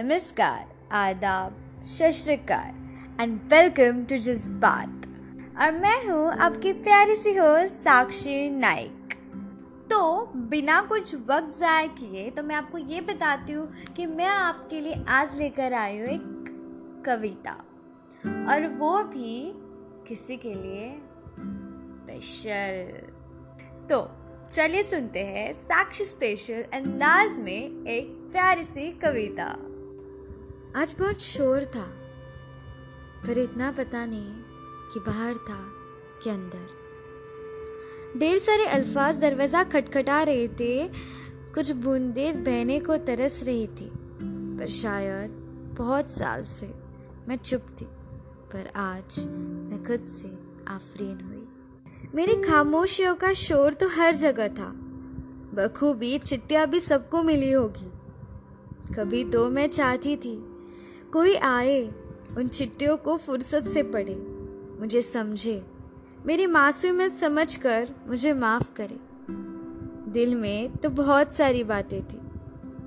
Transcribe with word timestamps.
नमस्कार, 0.00 0.68
आदाब 0.96 1.56
शस्त्रकार 1.86 3.22
and 3.22 3.32
welcome 3.50 4.02
to 4.10 4.16
जज्बात 4.16 5.06
और 5.62 5.72
मैं 5.72 5.96
हूँ 6.04 6.30
आपकी 6.36 6.72
प्यारी 6.84 7.16
सी 7.16 7.34
हो 7.36 7.48
साक्षी 7.66 8.48
नाइक। 8.50 9.14
तो 9.90 10.00
बिना 10.50 10.80
कुछ 10.82 11.14
वक्त 11.28 11.52
ज़ाय 11.58 11.88
किए 11.98 12.28
तो 12.30 12.42
मैं 12.42 12.56
आपको 12.56 12.78
ये 12.78 13.00
बताती 13.10 13.52
हूँ 13.52 13.68
कि 13.96 14.06
मैं 14.06 14.26
आपके 14.26 14.80
लिए 14.80 15.04
आज 15.10 15.36
लेकर 15.38 15.72
आई 15.74 15.98
हूँ 15.98 16.08
एक 16.08 17.02
कविता। 17.06 17.56
और 18.48 18.66
वो 18.78 18.96
भी 19.04 19.52
किसी 20.08 20.36
के 20.36 20.54
लिए 20.54 20.92
स्पेशल 21.96 22.84
तो 23.90 24.06
चलिए 24.50 24.82
सुनते 24.82 25.24
हैं 25.24 25.52
साक्षी 25.62 26.04
स्पेशल 26.04 26.64
अंदाज 26.74 27.38
में 27.38 27.86
एक 27.88 28.16
प्यारी 28.32 28.64
सी 28.64 28.92
कविता। 29.02 29.56
आज 30.76 30.94
बहुत 30.98 31.22
शोर 31.22 31.64
था, 31.64 31.84
पर 33.26 33.38
इतना 33.38 33.70
पता 33.70 34.04
नहीं 34.06 34.32
कि 34.92 35.00
बाहर 35.00 35.34
था 35.48 35.58
कि 36.22 36.30
अंदर। 36.30 38.18
ढेर 38.18 38.38
सारे 38.38 38.66
अल्फाज 38.66 39.20
दरवाज़ा 39.20 39.62
खटखटा 39.64 40.22
रहे 40.22 40.46
थे, 40.50 40.88
कुछ 41.54 41.70
बूंदे 41.76 42.32
बहने 42.32 42.78
को 42.80 42.96
तरस 42.96 43.42
रही 43.42 43.66
थी, 43.66 43.90
पर 44.22 44.66
शायद 44.66 45.30
बहुत 45.78 46.10
साल 46.10 46.44
से 46.44 46.72
मैं 47.28 47.36
चुप 47.38 47.62
थी, 47.80 47.86
पर 48.52 48.70
आज 48.76 49.18
मैं 49.28 49.82
खुद 49.84 50.04
से 50.08 50.30
आफरीन 50.68 51.20
हुई। 51.20 52.10
मेरी 52.14 52.36
खामोशियों 52.42 53.14
का 53.14 53.32
शोर 53.32 53.74
तो 53.74 53.88
हर 53.88 54.14
जगह 54.16 54.48
था, 54.50 54.72
बखूबी 55.54 56.18
चिट्टिया 56.20 56.64
भी 56.66 56.80
सबको 56.80 57.22
मिली 57.22 57.50
होगी। 57.52 57.90
कभी 58.94 59.24
तो 59.24 59.48
मैं 59.50 59.68
चाहती 59.68 60.16
थी 60.16 60.36
कोई 61.12 61.34
आए, 61.34 61.86
उन 62.36 62.48
चिट्टियों 62.48 62.96
को 62.96 63.16
फुर्सत 63.16 63.64
से 63.64 63.82
पढ़े, 63.82 64.14
मुझे 64.80 65.02
समझे। 65.02 65.66
मेरी 66.26 66.46
मासूमियत 66.46 67.12
समझ 67.12 67.56
कर 67.56 67.90
मुझे 68.06 68.32
माफ़ 68.32 68.74
करे। 68.80 68.98
दिल 70.10 70.34
में 70.34 70.76
तो 70.76 70.90
बहुत 70.90 71.34
सारी 71.34 71.64
बातें 71.64 72.02
थी। 72.02 72.20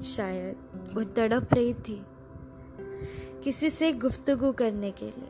शायद 0.01 0.55
वो 0.93 1.03
तड़प 1.03 1.53
रही 1.53 1.73
थी 1.73 2.05
किसी 3.43 3.69
से 3.69 3.91
गुफ्तगु 3.91 4.51
करने 4.51 4.91
के 4.91 5.05
लिए। 5.05 5.27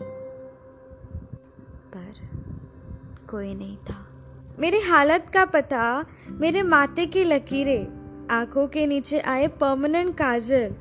पर 1.95 2.13
कोई 3.29 3.53
नहीं 3.53 3.77
था। 3.77 4.07
मेरी 4.59 4.79
हालत 4.79 5.31
का 5.33 5.45
पता 5.45 6.05
मेरे 6.29 6.61
माथे 6.61 7.05
की 7.05 7.23
लकीरें, 7.23 7.87
आँखों 8.31 8.67
के 8.67 8.87
नीचे 8.87 9.19
आए 9.19 9.47
परमानेंट 9.47 10.17
काजल 10.17 10.75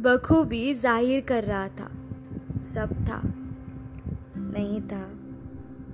बखूबी 0.00 0.74
ज़ाहिर 0.74 1.20
कर 1.20 1.44
रहा 1.44 1.68
था। 1.68 1.90
सब 2.62 2.92
था। 3.06 3.20
नहीं 4.36 4.80
था 4.82 5.02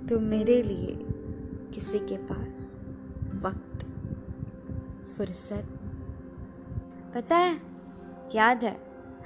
तो 0.07 0.19
मेरे 0.19 0.61
लिए 0.63 0.97
किसी 1.73 1.99
के 1.99 2.17
पास 2.23 2.85
वक्त, 3.43 3.85
फुर्सत। 5.07 5.67
पता 7.15 7.35
है, 7.35 7.55
याद 8.35 8.63
है? 8.63 8.75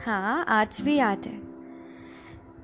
हाँ 0.06 0.46
आज 0.48 0.82
भी 0.82 0.96
याद 0.96 1.26
है। 1.26 1.38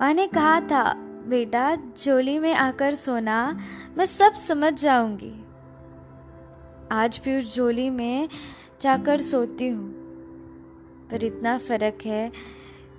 मैंने 0.01 0.27
कहा 0.27 0.59
था, 0.61 0.83
बेटा 1.27 1.75
जोली 1.75 2.37
में 2.39 2.53
आकर 2.53 2.95
सोना, 2.95 3.37
मैं 3.97 4.05
सब 4.05 4.33
समझ 4.33 4.73
जाऊँगी। 4.73 5.33
आज 6.91 7.21
भी 7.25 7.37
उस 7.37 7.55
जोली 7.55 7.89
में 7.89 8.29
जाकर 8.81 9.21
सोती 9.21 9.67
हूँ। 9.67 9.94
पर 11.11 11.23
इतना 11.23 11.57
फ़र्क 11.57 12.05
है 12.05 12.31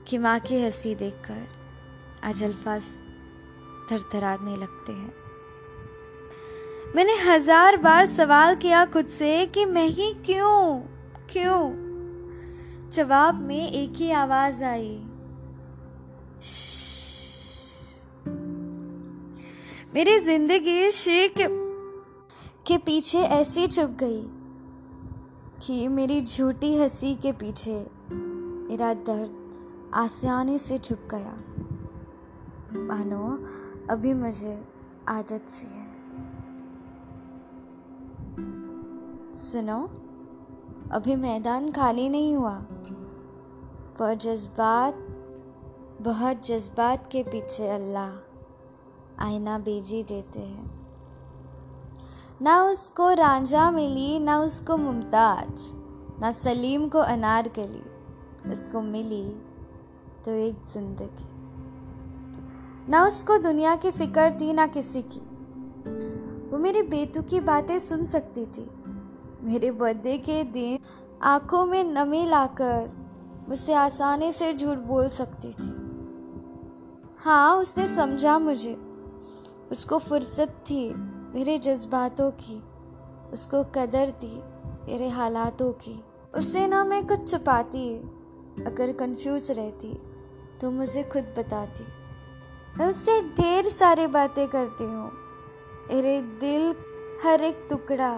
कि 0.09 0.19
माँ 0.19 0.39
की 0.41 0.63
हँसी 0.63 0.95
देखकर 0.95 1.47
आज 2.25 2.43
अल्फाज 2.45 2.83
थरथराने 3.91 4.57
लगते 4.57 4.93
हैं। 4.93 5.13
मैंने 6.97 7.17
हज़ार 7.23 7.77
बार 7.77 8.07
सवाल 8.07 8.55
किया 8.55 8.85
खुद 8.85 9.09
से 9.09 9.47
कि 9.47 9.65
मैं 9.65 9.87
ही 9.89 10.13
क्यों 10.27 10.81
क्यों? 11.33 11.63
जवाब 12.91 13.41
में 13.43 13.71
एक 13.71 13.97
ही 13.97 14.11
आवाज़ 14.11 14.65
आई। 14.65 14.97
मेरी 19.95 20.19
ज़िंदगी 20.19 20.91
शेख 20.91 21.35
के 22.67 22.77
पीछे 22.79 23.19
ऐसी 23.19 23.67
चुप 23.67 23.91
गई 24.01 24.23
कि 25.63 25.89
मेरी 25.89 26.21
झूठी 26.21 26.77
हँसी 26.77 27.15
के 27.15 27.33
पीछे 27.33 27.91
मेरा 28.13 28.95
दर्द 28.95 29.51
आसानी 29.95 30.59
से 30.59 30.79
छुप 30.79 30.99
गया। 31.11 31.39
मानो, 32.81 33.39
अभी 33.91 34.15
मुझे 34.15 34.69
आदत 35.09 35.45
सी 35.49 35.67
है। 35.67 35.87
सुनो, 39.35 39.91
अभी 40.93 41.17
मैदान 41.17 41.73
खाली 41.73 42.09
नहीं 42.09 42.35
हुआ, 42.35 42.59
पर 43.99 44.15
जज्बात, 44.15 44.95
बहुत 46.01 46.47
जज्बात 46.47 47.09
के 47.13 47.23
पीछे 47.23 47.69
अल्लाह 47.69 48.11
आईना 49.25 49.59
बेजी 49.59 50.03
देते 50.03 50.41
हैं। 50.41 50.86
ना 52.43 52.65
उसको 52.65 53.13
रांझा 53.13 53.71
मिली, 53.71 54.19
ना 54.19 54.41
उसको 54.41 54.77
मुमताज़, 54.77 55.75
ना 56.21 56.33
सलीम 56.33 56.89
को 56.89 56.99
अनार 56.99 57.49
गली। 57.49 57.83
उसको 58.53 58.81
मिली 58.81 59.43
तो 60.25 60.31
एक 60.31 60.63
ज़िंदगी। 60.63 61.29
ना 62.91 63.07
उसको 63.07 63.39
दुनिया 63.39 63.77
की 63.77 63.91
फ़िक्र 63.91 64.31
थी, 64.41 64.53
ना 64.53 64.67
किसी 64.67 65.03
की। 65.03 65.21
वो 66.51 66.59
मेरी 66.59 66.83
बेतु 66.83 67.23
की 67.23 67.41
बातें 67.41 67.79
सुन 67.79 68.05
सकती 68.05 68.47
थी। 68.47 68.71
मेरे 69.43 69.71
बर्थडे 69.71 70.19
के 70.19 70.45
दिन 70.45 70.79
आँखों 71.23 71.67
में 71.67 71.85
नमी 71.85 72.27
लाकर 72.27 72.91
मुझसे 73.49 73.75
आसानी 73.75 74.33
से 74.33 74.55
झूठ 74.55 74.79
बोल 74.79 75.09
सकती 75.09 75.49
थी। 75.49 75.87
हाँ 77.19 77.57
उसने 77.57 77.87
समझा 77.87 78.39
मुझे। 78.39 78.75
उसको 79.73 79.99
फुर्सत 79.99 80.49
थी। 80.49 81.16
मेरे 81.35 81.57
जज्बातों 81.59 82.31
की, 82.41 82.63
उसको 83.33 83.63
कदर 83.75 84.11
थी 84.23 84.35
मेरे 84.89 85.09
हालातों 85.09 85.73
की। 85.79 85.99
उससे 86.35 86.67
ना 86.67 86.85
मैं 86.85 87.07
कुछ 87.07 87.31
छुपाती, 87.31 87.89
अगर 88.67 88.93
कंफ्यूज 88.93 89.51
रहती 89.51 89.93
तो 90.61 90.71
मुझे 90.71 91.03
खुद 91.03 91.35
बताती। 91.39 91.85
मैं 92.79 92.87
उससे 92.87 93.21
ढेर 93.37 93.69
सारी 93.71 94.07
बातें 94.07 94.47
करती 94.49 94.85
हूँ। 94.85 95.11
मेरे 95.89 96.21
दिल 96.41 96.75
हर 97.25 97.43
एक 97.43 97.67
टुकड़ा 97.71 98.13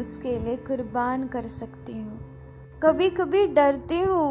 उसके 0.00 0.38
लिए 0.38 0.56
कुर्बान 0.66 1.26
कर 1.28 1.46
सकती 1.50 1.92
हूँ। 1.92 2.80
कभी 2.82 3.08
कभी 3.10 3.46
डरती 3.46 4.00
हूँ 4.00 4.28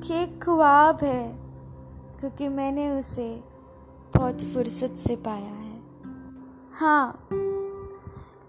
कि 0.00 0.14
एक 0.14 0.42
ख्वाब 0.42 1.04
है, 1.04 1.28
क्योंकि 2.20 2.48
मैंने 2.48 2.90
उसे 2.90 3.28
बहुत 4.14 4.42
फुर्सत 4.52 4.94
से 4.98 5.16
पाया 5.18 5.52
है। 5.54 5.67
हाँ 6.78 7.28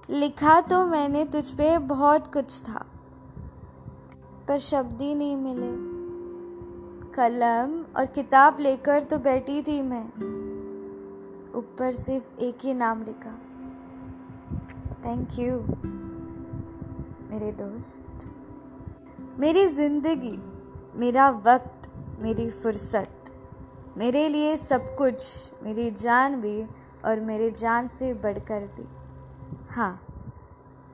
लिखा 0.09 0.59
तो 0.61 0.83
मैंने 0.85 1.23
तुझ 1.25 1.49
पे 1.51 1.77
बहुत 1.77 2.27
कुछ 2.33 2.59
था, 2.61 2.85
पर 4.47 4.57
शब्द 4.57 5.01
ही 5.01 5.13
नहीं 5.15 5.37
मिले। 5.37 5.69
कलम 7.11 7.73
और 7.97 8.05
किताब 8.05 8.59
लेकर 8.59 9.03
तो 9.03 9.17
बैठी 9.19 9.61
थी 9.61 9.81
मैं, 9.81 10.03
ऊपर 11.55 11.91
सिर्फ़ 11.91 12.39
एक 12.39 12.65
ही 12.65 12.73
नाम 12.73 13.01
लिखा। 13.03 13.33
थैंक 15.05 15.39
यू 15.39 15.59
मेरे 17.29 17.51
दोस्त। 17.51 18.27
मेरी 19.39 19.65
ज़िंदगी, 19.67 20.37
मेरा 20.95 21.29
वक्त, 21.45 21.89
मेरी 22.19 22.49
फुर्सत, 22.51 23.31
मेरे 23.97 24.27
लिए 24.29 24.55
सब 24.57 24.95
कुछ, 24.97 25.51
मेरी 25.63 25.89
जान 25.91 26.41
भी 26.41 26.61
और 27.05 27.19
मेरे 27.19 27.51
जान 27.51 27.87
से 27.87 28.13
बढ़कर 28.13 28.61
भी। 28.61 28.87
हाँ 29.69 30.05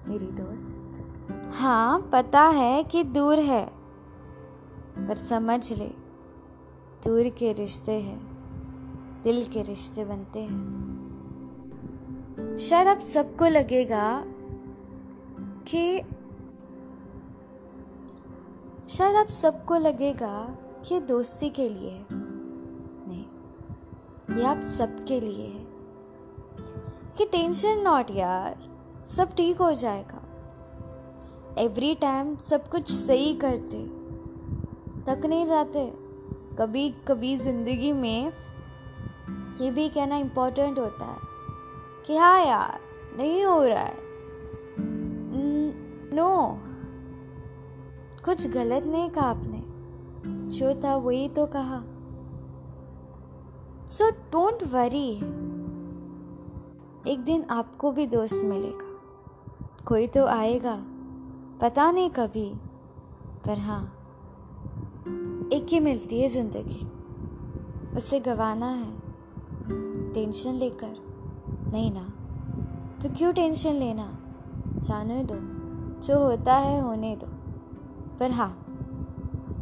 मेरी 0.07 0.25
दोस्त। 0.25 1.11
हाँ 1.53 2.09
पता 2.11 2.41
है 2.41 2.83
कि 2.83 3.03
दूर 3.03 3.39
है, 3.39 3.65
पर 5.07 5.15
समझ 5.15 5.73
ले, 5.73 5.87
दूर 7.03 7.29
के 7.29 7.53
रिश्ते 7.53 7.91
हैं, 7.91 8.35
दिल 9.23 9.45
के 9.45 9.61
रिश्ते 9.61 10.05
बनते 10.05 10.39
हैं। 10.39 10.75
शायद 12.59 12.87
आप 12.87 12.99
सबको 12.99 13.45
लगेगा 13.45 14.23
कि, 15.67 16.01
शायद 18.89 19.15
आप 19.15 19.27
सबको 19.27 19.75
लगेगा 19.75 20.57
कि 20.85 20.99
दोस्ती 20.99 21.49
के 21.49 21.69
लिए 21.69 21.91
है। 21.91 22.05
नहीं, 23.07 23.25
ये 24.37 24.43
आप 24.43 24.61
सबके 24.61 25.19
लिए 25.19 25.47
है। 25.47 25.64
कि 27.17 27.25
टेंशन 27.25 27.79
नॉट 27.79 28.11
यार, 28.11 28.57
सब 29.07 29.35
ठीक 29.35 29.57
हो 29.57 29.71
जाएगा। 29.73 30.21
एवरी 31.57 31.93
टाइम 31.95 32.35
सब 32.37 32.67
कुछ 32.69 32.89
सही 32.91 33.33
करते, 33.35 33.83
थक 35.03 35.25
नहीं 35.25 35.45
जाते। 35.45 35.85
कभी 36.59 36.89
कभी 37.07 37.35
ज़िंदगी 37.37 37.91
में 37.93 38.31
ये 39.61 39.71
भी 39.71 39.87
कहना 39.89 40.17
इम्पोर्टेंट 40.17 40.79
होता 40.79 41.05
है 41.05 41.17
कि 42.07 42.17
हाँ 42.17 42.45
यार, 42.45 42.79
नहीं 43.17 43.43
हो 43.43 43.61
रहा 43.63 43.79
है। 43.79 44.03
नो 46.13 46.59
कुछ 48.25 48.47
गलत 48.47 48.83
नहीं 48.83 49.09
कहा 49.09 49.29
आपने। 49.29 49.63
जो 50.49 50.73
था 50.83 50.95
वही 50.95 51.27
तो 51.29 51.45
कहा। 51.45 51.81
सो 53.87 54.09
डोंट 54.31 54.63
वरी 54.63 55.11
एक 57.07 57.23
दिन 57.23 57.43
आपको 57.49 57.91
भी 57.91 58.05
दोस्त 58.07 58.43
मिलेगा। 58.45 59.83
कोई 59.85 60.07
तो 60.07 60.25
आएगा, 60.25 60.75
पता 61.61 61.91
नहीं 61.91 62.09
कभी, 62.09 62.47
पर 63.45 63.59
हाँ 63.59 63.83
एक 65.53 65.67
ही 65.69 65.79
मिलती 65.79 66.21
है 66.21 66.29
ज़िंदगी। 66.29 66.87
उसे 67.97 68.19
गवाना 68.19 68.69
है, 68.69 68.91
टेंशन 70.13 70.53
लेकर, 70.53 70.95
नहीं 71.71 71.91
ना 71.91 72.07
तो 73.01 73.09
क्यों 73.09 73.33
टेंशन 73.33 73.73
लेना? 73.73 74.07
जाने 74.77 75.23
दो, 75.23 75.35
जो 76.01 76.19
होता 76.19 76.55
है 76.55 76.79
होने 76.81 77.15
दो। 77.15 77.27
पर 78.19 78.31
हाँ 78.31 78.51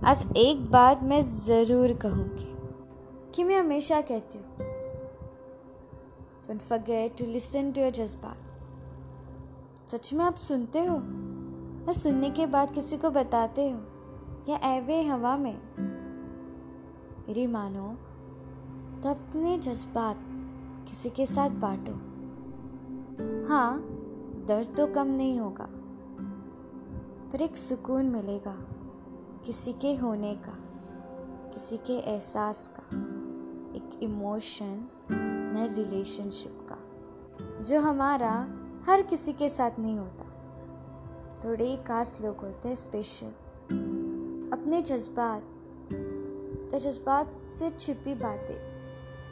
आज 0.05 0.25
एक 0.37 0.65
बात 0.71 1.03
मैं 1.03 1.21
ज़रूर 1.37 1.93
कहूँगी 1.93 2.51
कि 3.35 3.43
मैं 3.43 3.59
हमेशा 3.59 4.01
कहती 4.01 4.37
हूँ 4.37 4.71
Don't 6.47 6.61
forget 6.61 7.17
to 7.17 7.25
listen 7.25 7.71
to 7.73 7.81
your 7.81 7.91
जज्बात 7.91 8.37
सच 9.91 10.13
में 10.13 10.25
आप 10.25 10.35
सुनते 10.35 10.79
हो? 10.79 10.95
या 11.87 11.93
सुनने 11.93 12.29
के 12.29 12.45
बाद 12.45 12.73
किसी 12.73 12.97
को 12.97 13.09
बताते 13.09 13.69
हो। 13.69 13.79
या 14.49 14.57
एवे 14.75 15.01
हवा 15.03 15.37
में। 15.37 15.57
मेरी 17.27 17.47
मानो 17.47 17.87
तो 19.01 19.09
अपने 19.09 19.57
जज्बात 19.59 20.19
किसी 20.89 21.09
के 21.09 21.25
साथ 21.25 21.49
बांटो। 21.49 21.93
हाँ 23.47 23.79
दर्द 24.47 24.75
तो 24.77 24.87
कम 24.87 25.07
नहीं 25.07 25.39
होगा, 25.39 25.67
पर 27.31 27.41
एक 27.41 27.57
सुकून 27.57 28.05
मिलेगा 28.05 28.55
किसी 29.45 29.73
के 29.73 29.95
होने 29.95 30.35
का, 30.35 30.57
किसी 31.53 31.77
के 31.77 31.93
एहसास 31.93 32.69
का। 32.79 32.85
एक 33.77 34.03
इमोशन 34.03 34.75
न 35.53 35.73
रिलेशनशिप 35.75 36.67
का, 36.71 36.77
जो 37.63 37.79
हमारा 37.81 38.31
हर 38.87 39.01
किसी 39.01 39.33
के 39.33 39.49
साथ 39.49 39.79
नहीं 39.79 39.97
होता। 39.97 40.25
थोड़े 41.43 41.65
ही 41.65 41.77
खास 41.77 42.17
लोग 42.21 42.37
होते 42.37 42.67
हैं 42.67 42.75
स्पेशल 42.75 43.31
अपने 44.53 44.81
जज्बात 44.81 45.41
तो 46.71 46.79
जज्बात 46.79 47.33
से 47.53 47.69
छिपी 47.69 48.13
बातें 48.13 48.73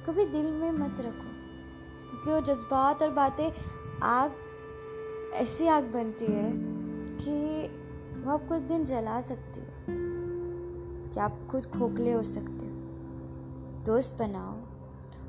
कभी 0.05 0.25
दिल 0.25 0.51
में 0.51 0.71
मत 0.71 0.95
रखो, 0.99 1.31
क्योंकि 2.09 2.31
वो 2.31 2.39
जज्बात 2.41 3.03
और 3.03 3.11
बातें 3.11 3.51
आग, 4.03 4.31
ऐसी 5.33 5.67
आग 5.67 5.83
बनती 5.83 6.25
है 6.25 6.51
कि 7.17 7.67
वो 8.21 8.31
आपको 8.31 8.55
एक 8.55 8.67
दिन 8.67 8.85
जला 8.85 9.21
सकती 9.21 9.59
है। 9.59 9.71
कि 11.09 11.19
आप 11.19 11.39
खुद 11.51 11.65
खोखले 11.65 12.11
हो 12.11 12.23
सकते 12.23 12.65
हो। 12.65 12.71
दोस्त 13.85 14.17
बनाओ। 14.19 14.70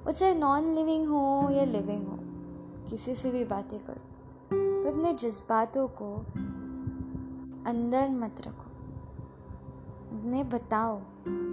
वो 0.06 0.12
चाहे 0.12 0.34
नॉन 0.34 0.74
लिविंग 0.74 1.08
हो 1.08 1.50
या 1.50 1.64
लिविंग 1.64 2.06
हो, 2.06 2.18
किसी 2.90 3.14
से 3.14 3.30
भी 3.30 3.44
बातें 3.44 3.84
करो। 3.84 4.00
पर 4.52 4.88
अपने 4.88 5.12
जज्बातों 5.12 5.88
को 5.88 6.16
अंदर 7.66 8.08
मत 8.08 8.36
रखो। 8.46 8.70
उन्हें 10.18 10.50
बताओ, 10.50 11.00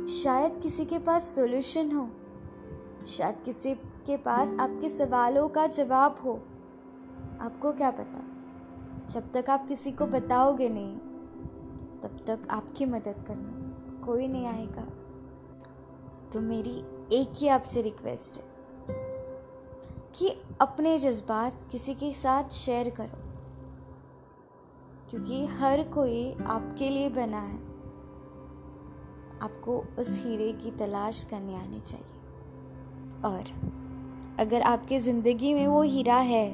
शायद 0.07 0.60
किसी 0.63 0.86
के 0.86 1.00
पास 1.00 1.36
सोल्यूशन 1.36 1.92
हो, 1.92 2.10
शायद 3.07 3.36
किसी 3.46 3.75
के 3.75 4.18
पास 4.18 4.56
आपके 4.60 4.90
सवालों 4.90 5.50
का 5.50 5.68
जवाब 5.68 6.16
हो। 6.25 6.40
आपको 7.42 7.72
क्या 7.72 7.92
पता? 7.92 8.24
जब 9.07 9.31
तक 9.31 9.50
आप 9.50 9.68
किसी 9.68 9.92
को 9.92 10.06
बताओगे 10.06 10.69
नहीं, 10.69 10.98
तब 12.01 12.24
तक 12.28 12.40
आपकी 12.50 12.86
मदद 12.86 13.25
करने 13.28 13.60
कोई 14.06 14.28
नहीं 14.28 14.48
आएगा। 14.48 14.84
तो 16.34 16.42
मेरी 16.42 16.99
एक 17.11 17.31
ही 17.38 17.47
आपसे 17.47 17.81
रिक्वेस्ट 17.81 18.38
है 18.38 18.44
कि 20.15 20.29
अपने 20.61 20.97
जज्बात 21.00 21.61
किसी 21.71 21.94
के 21.94 22.11
साथ 22.13 22.50
शेयर 22.53 22.89
करो। 22.89 23.17
क्योंकि 25.09 25.45
हर 25.53 25.83
कोई 25.89 26.31
आपके 26.47 26.89
लिए 26.89 27.09
बना 27.09 27.39
है। 27.39 27.57
आपको 29.41 29.77
उस 30.00 30.21
हीरे 30.23 30.51
की 30.53 30.71
तलाश 30.77 31.23
करने 31.23 31.56
आनी 31.56 31.79
चाहिए। 31.81 32.06
और 33.25 33.44
अगर 34.39 34.62
आपकी 34.63 35.00
ज़िंदगी 35.00 35.53
में 35.53 35.65
वो 35.67 35.81
हीरा 35.83 36.17
है 36.17 36.50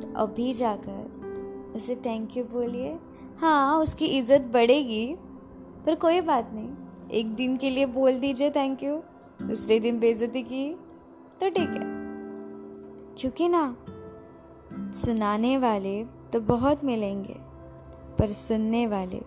तो 0.00 0.12
अभी 0.16 0.52
जाकर 0.54 1.72
उसे 1.76 1.96
थैंक 1.96 2.36
यू 2.36 2.44
बोलिए। 2.44 2.98
हाँ 3.38 3.78
उसकी 3.78 4.06
इज़्ज़त 4.08 4.50
बढ़ेगी, 4.52 5.06
पर 5.86 5.94
कोई 5.96 6.20
बात 6.22 6.50
नहीं। 6.52 6.70
एक 7.10 7.34
दिन 7.34 7.56
के 7.56 7.70
लिए 7.70 7.86
बोल 7.88 8.18
दीजिए 8.18 8.50
थैंक 8.50 8.82
यू 8.82 9.00
दूसरे 9.42 9.80
दिन 9.80 9.98
बेजती 9.98 10.42
की 10.42 10.74
तो 11.40 11.48
ठीक 11.50 11.68
है। 11.68 11.82
क्योंकि 13.18 13.48
ना, 13.48 13.76
सुनाने 14.72 15.58
वाले 15.58 16.04
तो 16.04 16.40
बहुत 16.40 16.84
मिलेंगे, 16.84 17.36
पर 18.18 18.32
सुनने 18.32 18.86
वाले, 18.86 19.20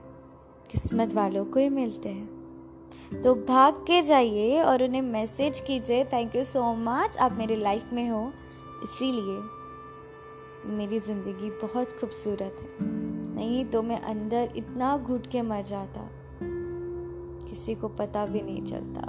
किस्मत 0.71 1.13
वालों 1.13 1.45
को 1.45 1.59
ही 1.59 1.69
मिलते 1.69 2.09
हैं। 2.09 3.21
तो 3.23 3.35
भाग 3.35 3.73
के 3.73 4.01
जाइए 4.01 4.61
और 4.61 4.83
उन्हें 4.83 5.01
मैसेज 5.01 5.59
कीजिए 5.59 6.03
थैंक 6.03 6.35
यू 6.35 6.43
सो 6.43 6.73
मच 6.75 7.17
आप 7.17 7.33
मेरे 7.33 7.55
लाइफ 7.55 7.89
में 7.93 8.09
हो। 8.09 8.31
इसीलिए 8.83 9.39
मेरी 10.75 10.99
ज़िंदगी 10.99 11.49
बहुत 11.67 11.91
खूबसूरत 11.91 12.57
है। 12.59 12.69
नहीं 13.35 13.65
तो 13.65 13.81
मैं 13.81 14.01
अंदर 14.01 14.53
इतना 14.55 14.97
घुट 14.97 15.27
के 15.27 15.41
मर 15.41 15.61
जाता। 15.61 16.09
किसी 17.49 17.75
को 17.75 17.87
पता 17.87 18.25
भी 18.25 18.41
नहीं 18.41 18.63
चलता। 18.63 19.01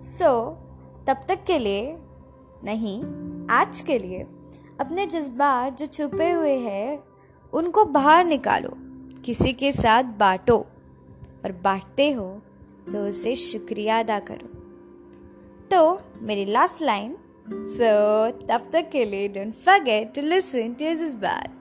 सो 0.00 0.24
so, 0.24 1.06
तब 1.06 1.16
तक 1.28 1.44
के 1.46 1.58
लिए 1.58 1.96
नहीं 2.64 3.02
आज 3.50 3.80
के 3.80 3.98
लिए 3.98 4.18
अपने 4.80 5.06
जज्बात 5.06 5.78
जो 5.78 5.86
छुपे 5.86 6.30
हुए 6.30 6.54
हैं 6.54 7.04
उनको 7.52 7.84
बाहर 7.84 8.24
निकालो 8.24 8.70
किसी 9.24 9.52
के 9.52 9.72
साथ 9.72 10.04
बांटो 10.04 10.58
और 11.44 11.52
बांटते 11.52 12.12
हो 12.12 12.42
तो 12.92 13.08
उसे 13.08 13.34
शुक्रिया 13.34 13.98
अदा 13.98 14.18
करो। 14.18 14.48
तो 15.70 16.02
मेरी 16.22 16.44
लास्ट 16.44 16.82
लाइन 16.82 17.16
सो 17.52 18.30
तब 18.30 18.70
तक 18.72 18.90
के 18.90 19.04
लिए 19.04 19.28
don't 19.28 19.54
forget 19.54 20.14
to 20.14 20.22
listen 20.22 20.74
to 20.74 20.94
Jazbaat 20.94 21.59